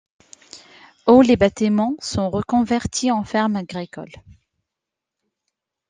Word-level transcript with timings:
Au 1.05 1.21
les 1.21 1.35
bâtiments 1.37 1.93
sont 1.99 2.31
reconvertis 2.31 3.11
en 3.11 3.23
ferme 3.23 3.55
agricole. 3.55 4.11